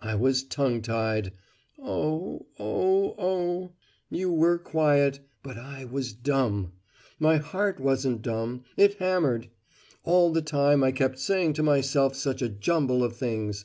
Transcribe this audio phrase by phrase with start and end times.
[0.00, 1.30] I was tongue tied!
[1.78, 3.72] Oh, oh, oh!
[4.10, 6.72] You were quiet but I was dumb!
[7.20, 9.48] My heart wasn't dumb it hammered!
[10.02, 13.64] All the time I kept saying to myself such a jumble of things.